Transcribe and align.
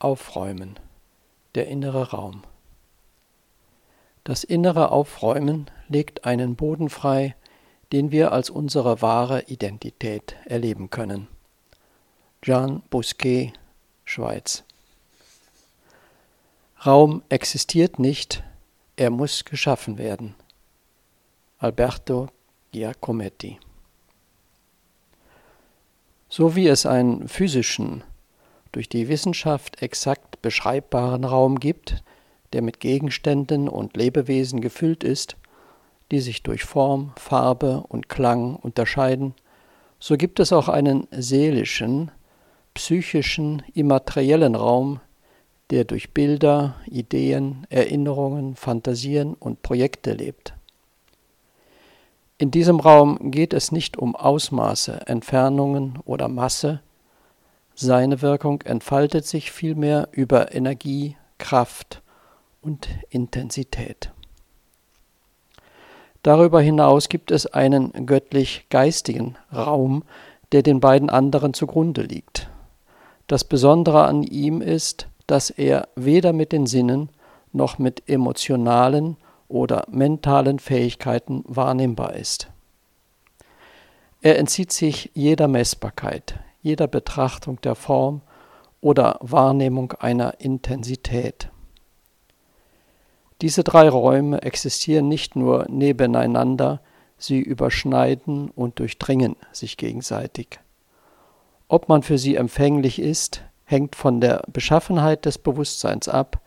Aufräumen, 0.00 0.80
der 1.54 1.68
innere 1.68 2.10
Raum. 2.10 2.42
Das 4.24 4.44
innere 4.44 4.90
Aufräumen 4.90 5.70
legt 5.88 6.24
einen 6.24 6.56
Boden 6.56 6.88
frei, 6.88 7.36
den 7.92 8.10
wir 8.10 8.32
als 8.32 8.50
unsere 8.50 9.02
wahre 9.02 9.42
Identität 9.42 10.36
erleben 10.46 10.90
können. 10.90 11.28
Jean 12.42 12.82
Bousquet, 12.90 13.52
Schweiz. 14.04 14.64
Raum 16.84 17.22
existiert 17.28 17.98
nicht, 17.98 18.42
er 18.96 19.10
muss 19.10 19.44
geschaffen 19.44 19.98
werden. 19.98 20.34
Alberto 21.58 22.28
Giacometti. 22.72 23.58
So 26.30 26.56
wie 26.56 26.68
es 26.68 26.86
einen 26.86 27.28
physischen, 27.28 28.02
durch 28.72 28.88
die 28.88 29.08
Wissenschaft 29.08 29.82
exakt 29.82 30.42
beschreibbaren 30.42 31.24
Raum 31.24 31.58
gibt, 31.58 32.02
der 32.52 32.62
mit 32.62 32.80
Gegenständen 32.80 33.68
und 33.68 33.96
Lebewesen 33.96 34.60
gefüllt 34.60 35.04
ist, 35.04 35.36
die 36.10 36.20
sich 36.20 36.42
durch 36.42 36.64
Form, 36.64 37.12
Farbe 37.16 37.84
und 37.88 38.08
Klang 38.08 38.56
unterscheiden, 38.56 39.34
so 39.98 40.16
gibt 40.16 40.40
es 40.40 40.52
auch 40.52 40.68
einen 40.68 41.06
seelischen, 41.10 42.10
psychischen, 42.74 43.62
immateriellen 43.74 44.54
Raum, 44.54 45.00
der 45.70 45.84
durch 45.84 46.10
Bilder, 46.10 46.76
Ideen, 46.86 47.66
Erinnerungen, 47.68 48.56
Fantasien 48.56 49.34
und 49.34 49.62
Projekte 49.62 50.12
lebt. 50.14 50.54
In 52.38 52.50
diesem 52.50 52.80
Raum 52.80 53.30
geht 53.30 53.52
es 53.52 53.70
nicht 53.70 53.98
um 53.98 54.16
Ausmaße, 54.16 55.06
Entfernungen 55.06 55.98
oder 56.06 56.28
Masse, 56.28 56.80
seine 57.80 58.20
Wirkung 58.20 58.60
entfaltet 58.62 59.26
sich 59.26 59.50
vielmehr 59.50 60.08
über 60.12 60.54
Energie, 60.54 61.16
Kraft 61.38 62.02
und 62.60 62.88
Intensität. 63.08 64.12
Darüber 66.22 66.60
hinaus 66.60 67.08
gibt 67.08 67.30
es 67.30 67.46
einen 67.46 68.04
göttlich-geistigen 68.04 69.36
Raum, 69.50 70.04
der 70.52 70.62
den 70.62 70.80
beiden 70.80 71.08
anderen 71.08 71.54
zugrunde 71.54 72.02
liegt. 72.02 72.50
Das 73.26 73.44
Besondere 73.44 74.04
an 74.04 74.24
ihm 74.24 74.60
ist, 74.60 75.08
dass 75.26 75.48
er 75.48 75.88
weder 75.96 76.34
mit 76.34 76.52
den 76.52 76.66
Sinnen 76.66 77.08
noch 77.52 77.78
mit 77.78 78.08
emotionalen 78.08 79.16
oder 79.48 79.86
mentalen 79.90 80.58
Fähigkeiten 80.58 81.44
wahrnehmbar 81.46 82.14
ist. 82.14 82.50
Er 84.20 84.38
entzieht 84.38 84.70
sich 84.70 85.10
jeder 85.14 85.48
Messbarkeit, 85.48 86.38
jeder 86.62 86.86
Betrachtung 86.86 87.60
der 87.60 87.74
Form 87.74 88.22
oder 88.80 89.18
Wahrnehmung 89.20 89.92
einer 89.92 90.40
Intensität. 90.40 91.50
Diese 93.40 93.64
drei 93.64 93.88
Räume 93.88 94.42
existieren 94.42 95.08
nicht 95.08 95.34
nur 95.34 95.66
nebeneinander, 95.68 96.80
sie 97.16 97.40
überschneiden 97.40 98.50
und 98.50 98.78
durchdringen 98.78 99.36
sich 99.52 99.76
gegenseitig. 99.76 100.60
Ob 101.68 101.88
man 101.88 102.02
für 102.02 102.18
sie 102.18 102.36
empfänglich 102.36 102.98
ist, 102.98 103.42
hängt 103.64 103.96
von 103.96 104.20
der 104.20 104.42
Beschaffenheit 104.52 105.24
des 105.24 105.38
Bewusstseins 105.38 106.08
ab, 106.08 106.40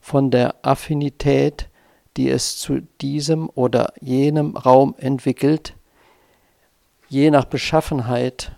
von 0.00 0.30
der 0.30 0.54
Affinität, 0.62 1.68
die 2.16 2.30
es 2.30 2.58
zu 2.58 2.80
diesem 3.00 3.50
oder 3.54 3.92
jenem 4.00 4.56
Raum 4.56 4.94
entwickelt. 4.98 5.74
Je 7.08 7.30
nach 7.30 7.44
Beschaffenheit 7.44 8.57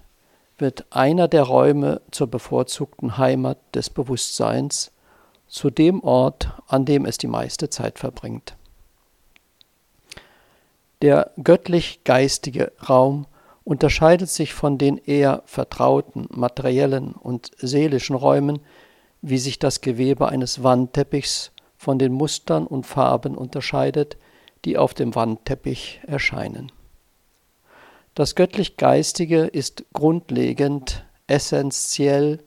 wird 0.61 0.87
einer 0.91 1.29
der 1.29 1.43
Räume 1.43 2.01
zur 2.11 2.27
bevorzugten 2.27 3.19
Heimat 3.19 3.59
des 3.75 3.91
Bewusstseins, 3.91 4.93
zu 5.47 5.69
dem 5.69 6.03
Ort, 6.05 6.53
an 6.69 6.85
dem 6.85 7.05
es 7.05 7.19
die 7.19 7.27
meiste 7.27 7.71
Zeit 7.71 7.99
verbringt. 7.99 8.55
Der 11.03 11.33
göttlich-geistige 11.43 12.73
Raum 12.89 13.27
unterscheidet 13.65 14.29
sich 14.29 14.55
von 14.55 14.79
den 14.79 14.99
eher 14.99 15.43
vertrauten 15.47 16.27
materiellen 16.31 17.13
und 17.13 17.51
seelischen 17.59 18.15
Räumen, 18.15 18.61
wie 19.23 19.39
sich 19.39 19.59
das 19.59 19.81
Gewebe 19.81 20.29
eines 20.29 20.63
Wandteppichs 20.63 21.53
von 21.77 21.99
den 21.99 22.13
Mustern 22.13 22.67
und 22.67 22.87
Farben 22.87 23.37
unterscheidet, 23.37 24.17
die 24.65 24.77
auf 24.77 24.95
dem 24.95 25.15
Wandteppich 25.15 26.01
erscheinen. 26.07 26.71
Das 28.15 28.35
göttlich-geistige 28.35 29.43
ist 29.45 29.85
grundlegend, 29.93 31.05
essentiell, 31.27 32.41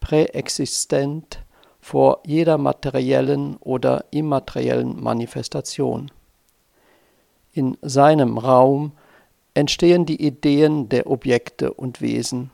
präexistent 0.00 1.44
vor 1.80 2.20
jeder 2.24 2.58
materiellen 2.58 3.56
oder 3.56 4.04
immateriellen 4.10 5.02
Manifestation. 5.02 6.10
In 7.52 7.76
seinem 7.82 8.38
Raum 8.38 8.92
entstehen 9.54 10.06
die 10.06 10.24
Ideen 10.24 10.88
der 10.88 11.10
Objekte 11.10 11.72
und 11.72 12.00
Wesen. 12.00 12.50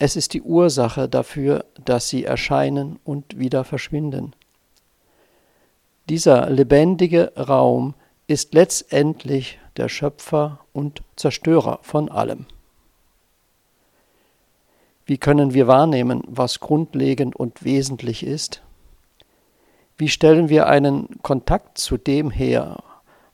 Es 0.00 0.16
ist 0.16 0.34
die 0.34 0.42
Ursache 0.42 1.08
dafür, 1.08 1.64
dass 1.84 2.08
sie 2.08 2.24
erscheinen 2.24 2.98
und 3.04 3.38
wieder 3.38 3.62
verschwinden. 3.62 4.34
Dieser 6.08 6.50
lebendige 6.50 7.32
Raum 7.36 7.94
ist 8.26 8.54
letztendlich 8.54 9.58
der 9.76 9.88
Schöpfer 9.88 10.60
und 10.72 11.02
Zerstörer 11.16 11.78
von 11.82 12.08
allem. 12.08 12.46
Wie 15.04 15.18
können 15.18 15.52
wir 15.52 15.66
wahrnehmen, 15.66 16.22
was 16.26 16.60
grundlegend 16.60 17.34
und 17.36 17.64
wesentlich 17.64 18.24
ist? 18.24 18.62
Wie 19.98 20.08
stellen 20.08 20.48
wir 20.48 20.66
einen 20.66 21.20
Kontakt 21.22 21.78
zu 21.78 21.96
dem 21.96 22.30
her, 22.30 22.82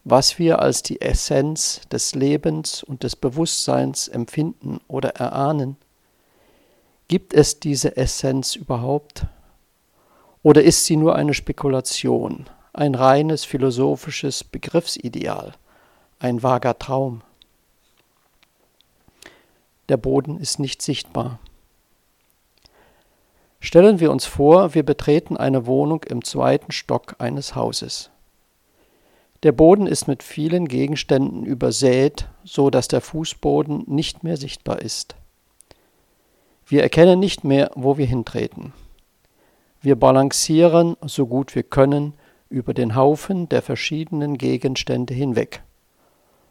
was 0.05 0.39
wir 0.39 0.61
als 0.61 0.83
die 0.83 1.01
Essenz 1.01 1.83
des 1.93 2.15
Lebens 2.15 2.83
und 2.83 3.03
des 3.03 3.15
Bewusstseins 3.15 4.09
empfinden 4.09 4.81
oder 4.89 5.11
erahnen? 5.11 5.77
Gibt 7.09 7.35
es 7.35 7.61
diese 7.61 7.97
Essenz 7.97 8.57
überhaupt? 8.57 9.27
Oder 10.43 10.63
ist 10.63 10.85
sie 10.85 10.97
nur 10.97 11.15
eine 11.15 11.35
Spekulation, 11.35 12.47
ein 12.73 12.95
reines 12.95 13.45
philosophisches 13.45 14.45
Begriffsideal, 14.45 15.53
ein 16.19 16.43
vager 16.43 16.79
Traum. 16.79 17.23
Der 19.89 19.97
Boden 19.97 20.39
ist 20.39 20.59
nicht 20.59 20.83
sichtbar. 20.83 21.39
Stellen 23.61 24.01
wir 24.01 24.13
uns 24.13 24.25
vor, 24.25 24.75
wir 24.75 24.85
betreten 24.85 25.37
eine 25.37 25.67
Wohnung 25.67 26.05
im 26.05 26.25
zweiten 26.25 26.71
Stock 26.71 27.17
eines 27.19 27.55
Hauses. 27.55 28.11
Der 29.43 29.53
Boden 29.53 29.87
ist 29.87 30.09
mit 30.09 30.23
vielen 30.23 30.67
Gegenständen 30.67 31.45
übersät, 31.45 32.29
so 32.45 32.71
dass 32.71 32.89
der 32.89 33.01
Fußboden 33.01 33.85
nicht 33.87 34.25
mehr 34.25 34.37
sichtbar 34.37 34.81
ist. 34.81 35.17
Wir 36.67 36.83
erkennen 36.83 37.19
nicht 37.19 37.45
mehr, 37.45 37.71
wo 37.75 37.97
wir 37.97 38.07
hintreten. 38.07 38.73
Wir 39.81 39.97
balancieren, 39.97 40.97
so 41.03 41.27
gut 41.27 41.55
wir 41.55 41.63
können, 41.63 42.15
über 42.51 42.75
den 42.75 42.95
Haufen 42.95 43.49
der 43.49 43.63
verschiedenen 43.63 44.39
Gegenstände 44.39 45.15
hinweg. 45.15 45.63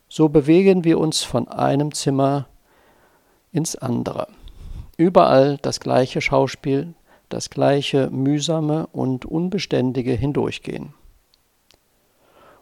So 0.09 0.30
bewegen 0.30 0.84
wir 0.84 1.00
uns 1.00 1.24
von 1.24 1.47
einem 1.47 1.94
Zimmer 1.94 2.47
ins 3.52 3.75
andere. 3.75 4.28
Überall 4.96 5.58
das 5.62 5.80
gleiche 5.80 6.22
Schauspiel, 6.22 6.94
das 7.30 7.50
gleiche 7.50 8.09
mühsame 8.09 8.88
und 8.88 9.25
unbeständige 9.25 10.13
Hindurchgehen. 10.13 10.94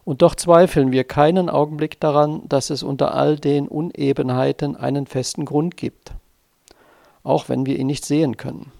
Und 0.04 0.22
doch 0.22 0.34
zweifeln 0.34 0.92
wir 0.92 1.04
keinen 1.04 1.50
Augenblick 1.50 1.98
daran, 2.00 2.42
dass 2.48 2.70
es 2.70 2.82
unter 2.82 3.14
all 3.14 3.36
den 3.36 3.66
Unebenheiten 3.68 4.76
einen 4.76 5.06
festen 5.06 5.44
Grund 5.44 5.76
gibt, 5.76 6.12
auch 7.22 7.48
wenn 7.48 7.66
wir 7.66 7.78
ihn 7.78 7.88
nicht 7.88 8.04
sehen 8.04 8.36
können. 8.36 8.70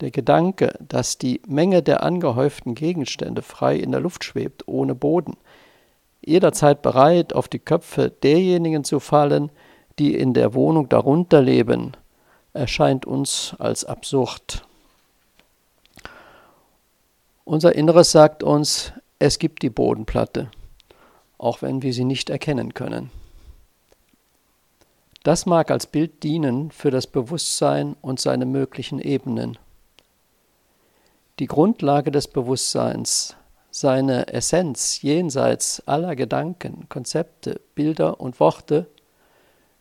Der 0.00 0.10
Gedanke, 0.10 0.74
dass 0.80 1.18
die 1.18 1.42
Menge 1.46 1.82
der 1.82 2.02
angehäuften 2.02 2.74
Gegenstände 2.74 3.42
frei 3.42 3.76
in 3.76 3.92
der 3.92 4.00
Luft 4.00 4.24
schwebt, 4.24 4.66
ohne 4.66 4.94
Boden, 4.94 5.36
jederzeit 6.24 6.80
bereit, 6.80 7.34
auf 7.34 7.48
die 7.48 7.58
Köpfe 7.58 8.10
derjenigen 8.10 8.82
zu 8.82 8.98
fallen, 8.98 9.50
die 9.98 10.14
in 10.14 10.32
der 10.32 10.54
Wohnung 10.54 10.88
darunter 10.88 11.42
leben, 11.42 11.92
erscheint 12.54 13.04
uns 13.04 13.54
als 13.58 13.84
absurd. 13.84 14.66
Unser 17.44 17.74
Inneres 17.74 18.10
sagt 18.10 18.42
uns, 18.42 18.92
es 19.18 19.38
gibt 19.38 19.62
die 19.62 19.70
Bodenplatte, 19.70 20.50
auch 21.36 21.60
wenn 21.60 21.82
wir 21.82 21.92
sie 21.92 22.04
nicht 22.04 22.30
erkennen 22.30 22.72
können. 22.72 23.10
Das 25.24 25.44
mag 25.44 25.70
als 25.70 25.86
Bild 25.86 26.22
dienen 26.22 26.70
für 26.70 26.90
das 26.90 27.06
Bewusstsein 27.06 27.96
und 28.00 28.18
seine 28.18 28.46
möglichen 28.46 28.98
Ebenen 28.98 29.58
die 31.40 31.46
Grundlage 31.46 32.10
des 32.10 32.28
Bewusstseins, 32.28 33.34
seine 33.70 34.28
Essenz 34.28 35.00
jenseits 35.00 35.82
aller 35.88 36.14
Gedanken, 36.14 36.86
Konzepte, 36.90 37.62
Bilder 37.74 38.20
und 38.20 38.40
Worte, 38.40 38.90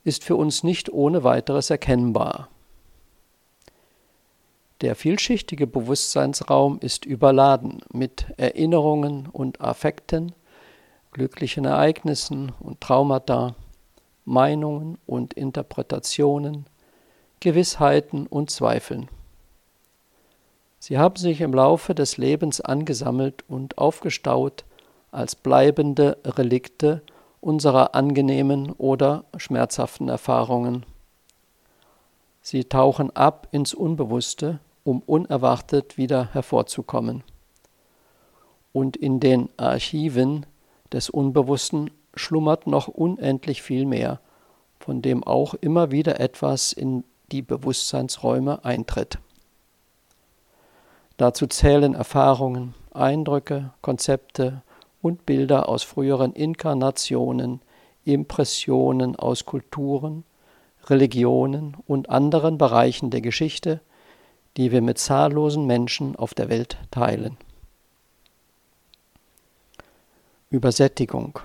ist 0.05 0.23
für 0.23 0.37
uns 0.37 0.63
nicht 0.63 0.89
ohne 0.89 1.25
weiteres 1.25 1.69
erkennbar. 1.69 2.47
Der 4.79 4.95
vielschichtige 4.95 5.67
Bewusstseinsraum 5.67 6.79
ist 6.79 7.03
überladen 7.03 7.81
mit 7.91 8.27
Erinnerungen 8.37 9.27
und 9.27 9.59
Affekten, 9.59 10.31
glücklichen 11.11 11.65
Ereignissen 11.65 12.53
und 12.61 12.79
Traumata, 12.79 13.55
Meinungen 14.23 14.97
und 15.05 15.33
Interpretationen, 15.33 16.67
Gewissheiten 17.41 18.27
und 18.27 18.49
Zweifeln. 18.49 19.09
Sie 20.79 20.97
haben 20.97 21.17
sich 21.17 21.41
im 21.41 21.53
Laufe 21.53 21.93
des 21.93 22.17
Lebens 22.17 22.61
angesammelt 22.61 23.43
und 23.47 23.77
aufgestaut 23.77 24.65
als 25.11 25.35
bleibende 25.35 26.17
Relikte 26.25 27.01
unserer 27.41 27.95
angenehmen 27.95 28.71
oder 28.71 29.25
schmerzhaften 29.37 30.09
Erfahrungen. 30.09 30.85
Sie 32.41 32.63
tauchen 32.63 33.15
ab 33.15 33.47
ins 33.51 33.73
Unbewusste 33.73 34.59
um 34.83 35.03
unerwartet 35.05 35.97
wieder 35.97 36.33
hervorzukommen. 36.33 37.23
Und 38.73 38.97
in 38.97 39.19
den 39.19 39.49
Archiven 39.57 40.45
des 40.91 41.09
Unbewussten 41.09 41.91
schlummert 42.15 42.65
noch 42.65 42.87
unendlich 42.87 43.61
viel 43.61 43.85
mehr, 43.85 44.19
von 44.79 45.01
dem 45.01 45.23
auch 45.23 45.53
immer 45.53 45.91
wieder 45.91 46.19
etwas 46.19 46.73
in 46.73 47.03
die 47.31 47.43
Bewusstseinsräume 47.43 48.65
eintritt. 48.65 49.19
Dazu 51.19 51.47
zählen 51.47 51.95
Erfahrungen, 51.95 52.75
Eindrücke, 52.93 53.71
Konzepte 53.81 54.61
und 55.01 55.25
Bilder 55.25 55.67
aus 55.67 55.83
früheren 55.83 56.31
Inkarnationen, 56.31 57.59
Impressionen 58.05 59.17
aus 59.17 59.43
Kulturen, 59.45 60.23
Religionen 60.85 61.75
und 61.87 62.09
anderen 62.09 62.57
Bereichen 62.57 63.09
der 63.09 63.19
Geschichte, 63.19 63.81
die 64.55 64.71
wir 64.71 64.81
mit 64.81 64.97
zahllosen 64.97 65.67
Menschen 65.67 66.15
auf 66.15 66.33
der 66.33 66.47
Welt 66.47 66.77
teilen. 66.89 67.35
Übersättigung 70.49 71.37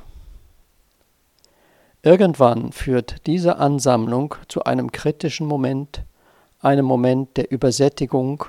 Irgendwann 2.04 2.70
führt 2.70 3.26
diese 3.26 3.56
Ansammlung 3.56 4.36
zu 4.46 4.62
einem 4.62 4.92
kritischen 4.92 5.48
Moment, 5.48 6.04
einem 6.60 6.86
Moment 6.86 7.36
der 7.36 7.50
Übersättigung, 7.50 8.44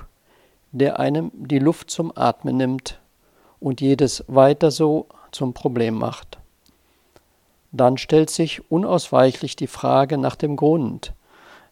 der 0.72 0.98
einem 0.98 1.30
die 1.34 1.58
Luft 1.58 1.90
zum 1.90 2.12
Atmen 2.16 2.56
nimmt 2.56 3.00
und 3.60 3.80
jedes 3.80 4.24
weiter 4.28 4.70
so 4.70 5.06
zum 5.32 5.54
Problem 5.54 5.94
macht. 5.94 6.38
Dann 7.72 7.98
stellt 7.98 8.30
sich 8.30 8.70
unausweichlich 8.70 9.56
die 9.56 9.66
Frage 9.66 10.18
nach 10.18 10.36
dem 10.36 10.56
Grund, 10.56 11.12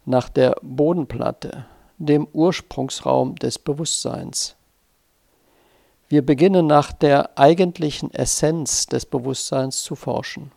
nach 0.05 0.29
der 0.29 0.57
Bodenplatte, 0.63 1.67
dem 1.99 2.27
Ursprungsraum 2.33 3.37
des 3.37 3.59
Bewusstseins. 3.59 4.57
Wir 6.09 6.25
beginnen 6.25 6.67
nach 6.67 6.93
der 6.93 7.39
eigentlichen 7.39 8.13
Essenz 8.13 8.87
des 8.87 9.07
Bewusstseins 9.07 9.83
zu 9.83 9.95
forschen. 9.95 10.53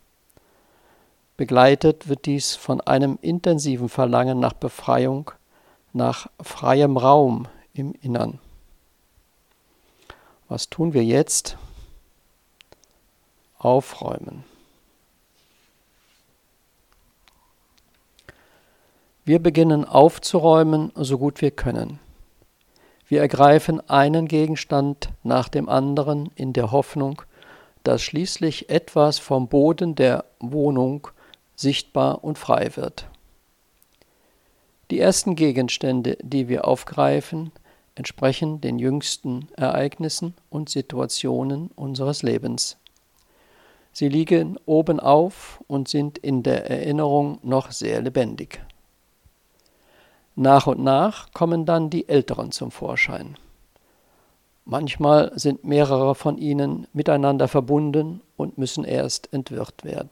Begleitet 1.38 2.10
wird 2.10 2.26
dies 2.26 2.56
von 2.56 2.82
einem 2.82 3.18
intensiven 3.22 3.90
Verlangen 3.90 4.40
nach 4.40 4.54
Befreiung, 4.54 5.32
nach 5.94 6.28
freiem 6.42 6.98
Raum 6.98 7.48
im 7.78 7.94
Innern. 8.02 8.40
Was 10.48 10.70
tun 10.70 10.94
wir 10.94 11.04
jetzt? 11.04 11.58
Aufräumen. 13.58 14.44
Wir 19.26 19.40
beginnen 19.40 19.84
aufzuräumen, 19.84 20.92
so 20.96 21.18
gut 21.18 21.42
wir 21.42 21.52
können. 21.52 22.00
Wir 23.10 23.20
ergreifen 23.22 23.82
einen 23.90 24.28
Gegenstand 24.28 25.10
nach 25.24 25.50
dem 25.50 25.68
anderen 25.68 26.32
in 26.36 26.54
der 26.54 26.72
Hoffnung, 26.72 27.22
dass 27.84 28.02
schließlich 28.02 28.70
etwas 28.70 29.18
vom 29.20 29.48
Boden 29.48 29.96
der 29.96 30.26
Wohnung 30.40 31.08
sichtbar 31.56 32.24
und 32.24 32.38
frei 32.38 32.76
wird. 32.76 33.08
Die 34.92 35.00
ersten 35.00 35.36
Gegenstände, 35.36 36.18
die 36.22 36.48
wir 36.48 36.66
aufgreifen, 36.66 37.52
entsprechen 37.98 38.62
den 38.62 38.80
jüngsten 38.80 39.48
Ereignissen 39.56 40.36
und 40.50 40.70
Situationen 40.70 41.72
unseres 41.76 42.24
Lebens. 42.24 42.78
Sie 43.92 44.10
liegen 44.10 44.58
oben 44.66 45.00
auf 45.00 45.64
und 45.68 45.88
sind 45.88 46.20
in 46.20 46.44
der 46.44 46.70
Erinnerung 46.70 47.40
noch 47.42 47.72
sehr 47.72 48.02
lebendig. 48.02 48.62
Nach 50.36 50.68
und 50.68 50.84
nach 50.84 51.32
kommen 51.32 51.66
dann 51.66 51.90
die 51.90 52.08
Älteren 52.08 52.52
zum 52.52 52.70
Vorschein. 52.70 53.38
Manchmal 54.66 55.32
sind 55.40 55.64
mehrere 55.64 56.14
von 56.14 56.38
ihnen 56.38 56.86
miteinander 56.94 57.48
verbunden 57.48 58.22
und 58.36 58.58
müssen 58.58 58.84
erst 58.84 59.34
entwirrt 59.34 59.84
werden. 59.84 60.12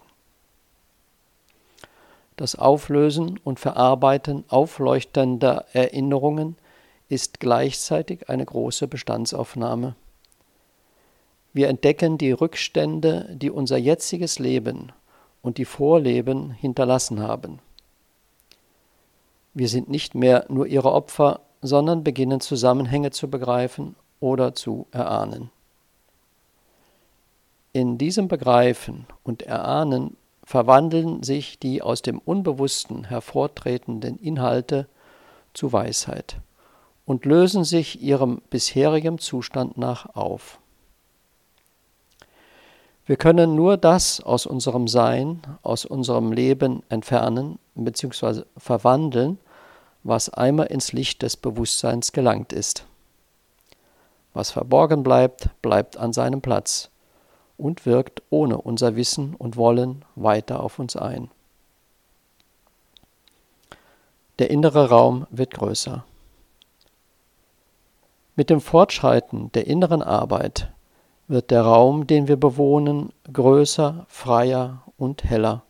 Das 2.38 2.56
Auflösen 2.56 3.40
und 3.44 3.60
Verarbeiten 3.60 4.46
aufleuchtender 4.48 5.66
Erinnerungen 5.74 6.56
ist 7.10 7.40
gleichzeitig 7.40 8.30
eine 8.30 8.46
große 8.46 8.88
Bestandsaufnahme. 8.88 9.96
Wir 11.54 11.70
entdecken 11.70 12.18
die 12.18 12.32
Rückstände, 12.32 13.30
die 13.32 13.50
unser 13.50 13.78
jetziges 13.78 14.40
Leben 14.40 14.92
und 15.42 15.58
die 15.58 15.66
Vorleben 15.66 16.52
hinterlassen 16.52 17.22
haben. 17.22 17.60
Wir 19.54 19.70
sind 19.70 19.90
nicht 19.90 20.16
mehr 20.16 20.46
nur 20.50 20.68
ihre 20.68 20.92
Opfer, 20.92 21.42
sondern 21.62 22.04
beginnen 22.04 22.42
Zusammenhänge 22.42 23.12
zu 23.12 23.30
begreifen 23.30 23.96
oder 24.20 24.54
zu 24.54 24.88
erahnen. 24.92 25.50
In 27.72 27.98
diesem 27.98 28.28
Begreifen 28.28 29.06
und 29.24 29.44
Erahnen 29.44 30.18
verwandeln 30.44 31.24
sich 31.24 31.60
die 31.60 31.82
aus 31.82 32.02
dem 32.02 32.20
Unbewussten 32.20 33.06
hervortretenden 33.06 34.18
Inhalte 34.18 34.88
zu 35.54 35.72
Weisheit 35.72 36.38
und 37.06 37.26
lösen 37.26 37.64
sich 37.64 38.02
ihrem 38.02 38.42
bisherigen 38.50 39.20
Zustand 39.20 39.78
nach 39.78 40.16
auf. 40.16 40.60
Wir 43.06 43.18
können 43.18 43.56
nur 43.56 43.78
das 43.78 44.20
aus 44.22 44.48
unserem 44.48 44.88
Sein, 44.88 45.42
aus 45.62 45.86
unserem 45.86 46.32
Leben 46.32 46.82
entfernen 46.90 47.60
bzw. 47.76 48.44
verwandeln, 48.58 49.38
was 50.04 50.30
einmal 50.30 50.68
ins 50.68 50.92
Licht 50.92 51.22
des 51.22 51.38
Bewusstseins 51.38 52.12
gelangt 52.12 52.52
ist. 52.52 52.86
Was 54.34 54.52
verborgen 54.52 55.04
bleibt, 55.04 55.50
bleibt 55.62 55.98
an 55.98 56.14
seinem 56.14 56.42
Platz 56.42 56.90
und 57.58 57.86
wirkt 57.86 58.24
ohne 58.32 58.58
unser 58.58 58.96
Wissen 58.96 59.36
und 59.36 59.56
Wollen 59.56 60.04
weiter 60.16 60.62
auf 60.62 60.80
uns 60.80 60.96
ein. 60.96 61.30
Der 64.40 64.50
innere 64.50 64.90
Raum 64.90 65.28
wird 65.30 65.54
größer. 65.54 66.04
Mit 68.38 68.50
dem 68.50 68.60
Fortschreiten 68.60 69.50
der 69.54 69.66
inneren 69.66 70.02
Arbeit 70.02 70.74
wird 71.30 71.52
der 71.52 71.62
Raum, 71.62 72.06
den 72.06 72.28
wir 72.28 72.36
bewohnen, 72.36 73.14
größer, 73.32 74.06
freier 74.10 74.84
und 74.98 75.24
heller. 75.24 75.64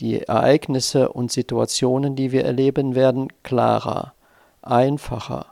Die 0.00 0.22
Ereignisse 0.22 1.10
und 1.10 1.30
Situationen, 1.30 2.16
die 2.16 2.32
wir 2.32 2.44
erleben, 2.44 2.96
werden 2.96 3.28
klarer, 3.44 4.14
einfacher 4.62 5.46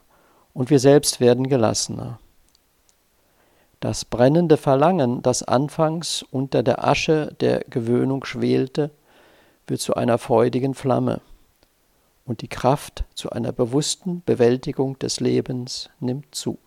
und 0.53 0.71
wir 0.71 0.81
selbst 0.81 1.21
werden 1.21 1.49
gelassener. 1.49 2.19
Das 3.79 4.05
brennende 4.05 4.57
Verlangen, 4.57 5.23
das 5.23 5.45
anfangs 5.45 6.25
unter 6.33 6.65
der 6.65 6.85
Asche 6.85 7.33
der 7.41 7.61
Gewöhnung 7.71 8.25
schwelte, 8.25 8.91
wird 9.69 9.81
zu 9.81 9.95
einer 9.95 10.19
freudigen 10.19 10.75
Flamme 10.75 11.21
und 12.27 12.43
die 12.43 12.49
Kraft 12.49 13.05
zu 13.15 13.31
einer 13.31 13.53
bewussten 13.53 14.23
Bewältigung 14.27 14.99
des 14.99 15.21
Lebens 15.21 15.89
nimmt 16.01 16.35
zu. 16.35 16.59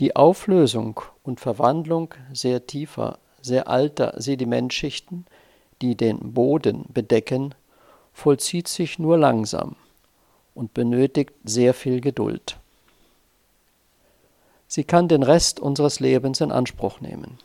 Die 0.00 0.16
Auflösung 0.16 1.00
und 1.22 1.38
Verwandlung 1.38 2.14
sehr 2.32 2.66
tiefer 2.66 3.18
sehr 3.42 3.68
alter 3.68 4.14
Sedimentschichten, 4.20 5.26
die 5.82 5.96
den 5.96 6.32
Boden 6.32 6.86
bedecken, 6.88 7.54
vollzieht 8.12 8.68
sich 8.68 8.98
nur 8.98 9.18
langsam 9.18 9.76
und 10.54 10.74
benötigt 10.74 11.32
sehr 11.44 11.74
viel 11.74 12.00
Geduld. 12.00 12.58
Sie 14.68 14.84
kann 14.84 15.08
den 15.08 15.22
Rest 15.22 15.60
unseres 15.60 16.00
Lebens 16.00 16.40
in 16.40 16.52
Anspruch 16.52 17.00
nehmen. 17.00 17.38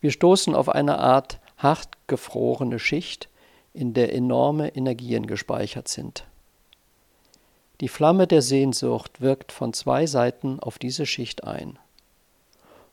Wir 0.00 0.10
stoßen 0.10 0.54
auf 0.54 0.68
eine 0.68 0.98
Art 0.98 1.38
hart 1.58 1.88
gefrorene 2.08 2.80
Schicht, 2.80 3.28
in 3.74 3.94
der 3.94 4.14
enorme 4.14 4.68
Energien 4.74 5.26
gespeichert 5.26 5.88
sind. 5.88 6.24
Die 7.80 7.88
Flamme 7.88 8.26
der 8.26 8.42
Sehnsucht 8.42 9.20
wirkt 9.20 9.52
von 9.52 9.72
zwei 9.72 10.06
Seiten 10.06 10.60
auf 10.60 10.78
diese 10.78 11.06
Schicht 11.06 11.44
ein 11.44 11.78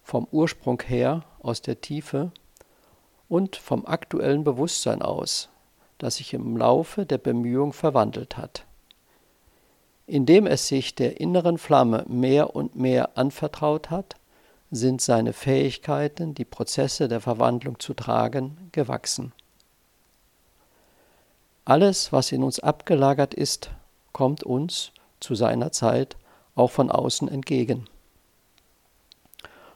vom 0.09 0.27
Ursprung 0.31 0.81
her, 0.81 1.21
aus 1.39 1.61
der 1.61 1.81
Tiefe 1.81 2.31
und 3.29 3.55
vom 3.55 3.85
aktuellen 3.85 4.43
Bewusstsein 4.43 5.03
aus, 5.03 5.49
das 5.99 6.15
sich 6.15 6.33
im 6.33 6.57
Laufe 6.57 7.05
der 7.05 7.19
Bemühung 7.19 7.73
verwandelt 7.73 8.35
hat. 8.35 8.65
Indem 10.07 10.47
es 10.47 10.67
sich 10.67 10.95
der 10.95 11.21
inneren 11.21 11.59
Flamme 11.59 12.05
mehr 12.07 12.55
und 12.55 12.75
mehr 12.75 13.19
anvertraut 13.19 13.91
hat, 13.91 14.15
sind 14.71 14.99
seine 14.99 15.33
Fähigkeiten, 15.33 16.33
die 16.33 16.45
Prozesse 16.45 17.07
der 17.07 17.21
Verwandlung 17.21 17.79
zu 17.79 17.93
tragen, 17.93 18.69
gewachsen. 18.71 19.31
Alles, 21.69 22.11
was 22.11 22.31
in 22.31 22.41
uns 22.41 22.59
abgelagert 22.59 23.35
ist, 23.35 23.69
kommt 24.11 24.41
uns 24.41 24.91
zu 25.19 25.35
seiner 25.35 25.71
Zeit 25.71 26.17
auch 26.55 26.71
von 26.71 26.89
außen 26.89 27.27
entgegen. 27.27 27.85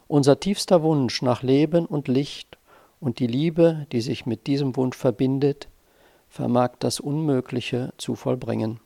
Unser 0.07 0.39
tiefster 0.39 0.81
Wunsch 0.81 1.21
nach 1.21 1.43
Leben 1.43 1.85
und 1.85 2.07
Licht 2.07 2.57
und 2.99 3.19
die 3.19 3.27
Liebe, 3.27 3.85
die 3.91 4.01
sich 4.01 4.25
mit 4.25 4.47
diesem 4.47 4.75
Wunsch 4.75 4.97
verbindet, 4.97 5.67
vermag 6.29 6.71
das 6.79 6.99
Unmögliche 6.99 7.93
zu 7.97 8.15
vollbringen. 8.15 8.79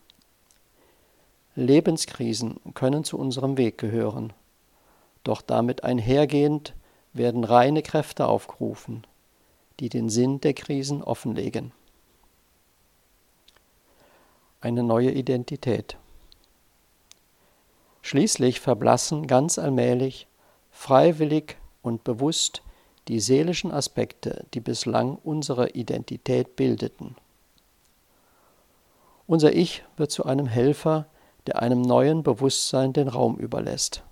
Lebenskrisen 1.55 2.59
können 2.73 3.05
zu 3.05 3.17
unserem 3.17 3.57
Weg 3.57 3.77
gehören, 3.77 4.33
doch 5.23 5.41
damit 5.41 5.85
einhergehend 5.85 6.75
werden 7.13 7.45
reine 7.45 7.83
Kräfte 7.83 8.27
aufgerufen, 8.27 9.07
die 9.79 9.87
den 9.87 10.09
Sinn 10.09 10.41
der 10.41 10.53
Krisen 10.53 11.01
offenlegen. 11.01 11.71
Eine 14.67 14.83
neue 14.83 15.11
Identität. 15.11 15.95
Schließlich 18.01 18.59
verblassen 18.59 19.25
ganz 19.25 19.57
allmählich, 19.57 20.27
freiwillig 20.71 21.55
und 21.81 22.03
bewusst 22.03 22.63
die 23.07 23.21
seelischen 23.21 23.71
Aspekte, 23.71 24.45
die 24.53 24.59
bislang 24.59 25.19
unsere 25.23 25.69
Identität 25.69 26.57
bildeten. 26.57 27.15
Unser 29.25 29.53
Ich 29.53 29.85
wird 29.95 30.11
zu 30.11 30.25
einem 30.25 30.47
Helfer, 30.47 31.05
der 31.45 31.61
einem 31.61 31.81
neuen 31.81 32.21
Bewusstsein 32.21 32.91
den 32.91 33.07
Raum 33.07 33.37
überlässt. 33.37 34.03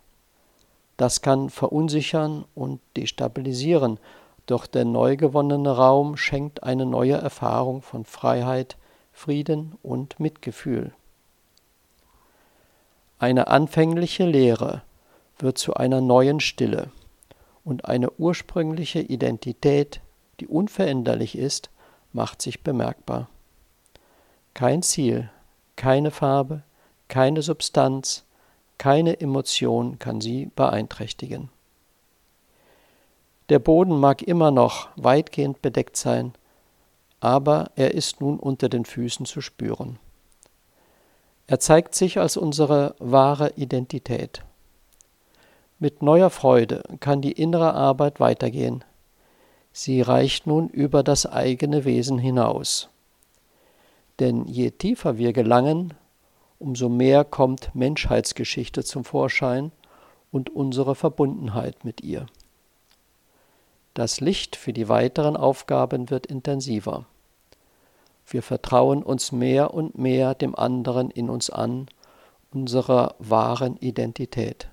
Das 0.96 1.22
kann 1.22 1.50
verunsichern 1.50 2.46
und 2.56 2.80
destabilisieren, 2.96 4.00
doch 4.46 4.68
der 4.68 4.86
neu 4.86 5.18
gewonnene 5.18 5.76
Raum 5.76 6.16
schenkt 6.16 6.64
eine 6.64 6.86
neue 6.86 7.16
Erfahrung 7.16 7.82
von 7.82 8.06
Freiheit, 8.06 8.78
Frieden 9.16 9.78
und 9.82 10.20
Mitgefühl. 10.20 10.94
Eine 13.18 13.48
anfängliche 13.48 14.26
Leere 14.26 14.84
wird 15.40 15.58
zu 15.58 15.74
einer 15.74 16.02
neuen 16.02 16.42
Stille 16.42 16.92
und 17.64 17.86
eine 17.86 18.12
ursprüngliche 18.12 19.00
Identität, 19.00 20.02
die 20.42 20.48
unveränderlich 20.48 21.38
ist, 21.38 21.70
macht 22.12 22.42
sich 22.42 22.62
bemerkbar. 22.62 23.30
Kein 24.54 24.84
Ziel, 24.84 25.30
keine 25.78 26.12
Farbe, 26.12 26.64
keine 27.08 27.42
Substanz, 27.42 28.26
keine 28.78 29.22
Emotion 29.22 29.98
kann 29.98 30.20
sie 30.20 30.52
beeinträchtigen. 30.58 31.50
Der 33.48 33.60
Boden 33.60 33.98
mag 33.98 34.22
immer 34.24 34.52
noch 34.52 34.90
weitgehend 34.98 35.62
bedeckt 35.62 35.96
sein, 35.96 36.34
aber 37.26 37.72
er 37.76 37.96
ist 37.96 38.22
nun 38.22 38.38
unter 38.38 38.70
den 38.70 38.86
Füßen 38.86 39.26
zu 39.26 39.42
spüren. 39.42 39.98
Er 41.48 41.60
zeigt 41.60 41.96
sich 41.96 42.20
als 42.20 42.38
unsere 42.38 42.96
wahre 43.00 43.54
Identität. 43.56 44.44
Mit 45.80 46.04
neuer 46.04 46.30
Freude 46.30 46.84
kann 47.00 47.24
die 47.24 47.32
innere 47.32 47.74
Arbeit 47.74 48.20
weitergehen. 48.20 48.84
Sie 49.74 50.02
reicht 50.02 50.46
nun 50.46 50.70
über 50.70 51.02
das 51.02 51.26
eigene 51.26 51.84
Wesen 51.84 52.20
hinaus. 52.20 52.90
Denn 54.20 54.46
je 54.46 54.70
tiefer 54.70 55.18
wir 55.18 55.34
gelangen, 55.34 55.96
umso 56.60 56.90
mehr 56.90 57.24
kommt 57.24 57.74
Menschheitsgeschichte 57.74 58.84
zum 58.84 59.04
Vorschein 59.04 59.72
und 60.32 60.52
unsere 60.52 60.94
Verbundenheit 60.94 61.86
mit 61.86 62.02
ihr. 62.02 62.28
Das 63.96 64.22
Licht 64.22 64.56
für 64.56 64.74
die 64.74 64.90
weiteren 64.90 65.36
Aufgaben 65.36 66.12
wird 66.12 66.28
intensiver. 66.28 67.08
Wir 68.28 68.42
vertrauen 68.42 69.04
uns 69.04 69.32
mehr 69.32 69.74
und 69.74 69.98
mehr 69.98 70.34
dem 70.34 70.56
anderen 70.56 71.12
in 71.12 71.30
uns 71.30 71.50
an, 71.50 71.88
unserer 72.52 73.16
wahren 73.20 73.78
Identität. 73.78 74.70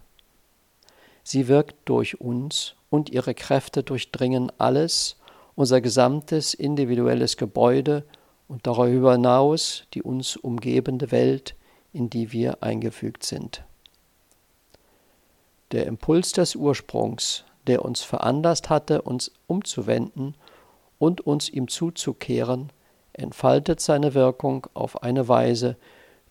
Sie 1.24 1.48
wirkt 1.48 1.76
durch 1.84 2.20
uns 2.20 2.74
und 2.90 3.10
ihre 3.10 3.34
Kräfte 3.34 3.82
durchdringen 3.82 4.50
alles, 4.58 5.16
unser 5.54 5.80
gesamtes 5.80 6.54
individuelles 6.54 7.36
Gebäude 7.36 8.04
und 8.48 8.66
darüber 8.66 9.12
hinaus 9.12 9.84
die 9.94 10.02
uns 10.02 10.36
umgebende 10.36 11.10
Welt, 11.10 11.54
in 11.92 12.10
die 12.10 12.32
wir 12.32 12.62
eingefügt 12.62 13.24
sind. 13.24 13.64
Der 15.72 15.86
Impuls 15.86 16.32
des 16.32 16.54
Ursprungs, 16.54 17.44
der 17.66 17.84
uns 17.84 18.02
veranlasst 18.02 18.68
hatte, 18.70 19.02
uns 19.02 19.30
umzuwenden 19.46 20.34
und 20.98 21.20
uns 21.22 21.48
ihm 21.48 21.68
zuzukehren, 21.68 22.70
entfaltet 23.12 23.80
seine 23.80 24.14
Wirkung 24.14 24.66
auf 24.74 25.02
eine 25.02 25.28
Weise, 25.28 25.76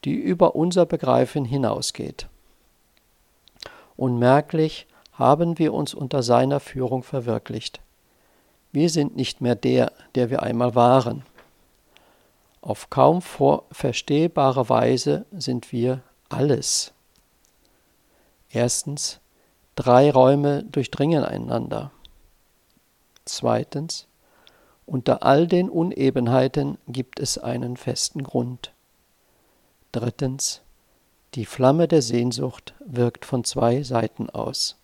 die 0.04 0.14
über 0.14 0.56
unser 0.56 0.86
Begreifen 0.86 1.46
hinausgeht. 1.46 2.28
Unmerklich 3.98 4.88
haben 5.14 5.60
wir 5.60 5.74
uns 5.74 5.94
unter 5.94 6.24
seiner 6.24 6.60
Führung 6.60 7.04
verwirklicht. 7.04 7.80
Wir 8.72 8.90
sind 8.90 9.16
nicht 9.16 9.42
mehr 9.42 9.56
der, 9.56 9.92
der 10.16 10.30
wir 10.30 10.42
einmal 10.42 10.76
waren. 10.76 11.24
Auf 12.62 12.90
kaum 12.90 13.22
verstehbare 13.22 14.70
Weise 14.70 15.26
sind 15.32 15.72
wir 15.72 16.02
alles. 16.30 16.94
Erstens, 18.50 19.20
drei 19.76 20.12
Räume 20.12 20.64
durchdringen 20.64 21.24
einander. 21.24 21.92
Zweitens, 23.26 24.08
unter 24.92 25.24
all 25.24 25.48
den 25.48 25.70
Unebenheiten 25.70 26.78
gibt 26.86 27.22
es 27.22 27.38
einen 27.38 27.78
festen 27.78 28.24
Grund. 28.24 28.74
Drittens. 29.94 30.64
Die 31.34 31.46
Flamme 31.46 31.88
der 31.88 32.02
Sehnsucht 32.02 32.74
wirkt 32.86 33.24
von 33.24 33.46
zwei 33.46 33.84
Seiten 33.84 34.30
aus. 34.30 34.81